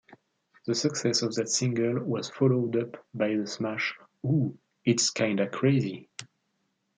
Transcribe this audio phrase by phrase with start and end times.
[0.65, 3.93] The success of that single was followed-up by the smash
[4.25, 6.09] "Ooh It's Kinda Crazy".